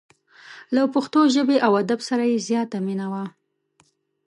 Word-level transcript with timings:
له 0.75 0.81
پښتو 0.93 1.19
ژبې 1.35 1.57
او 1.65 1.71
ادب 1.81 1.99
سره 2.09 2.23
یې 2.31 2.37
زیاته 2.47 2.77
مینه 2.85 3.07
وه. 3.11 3.23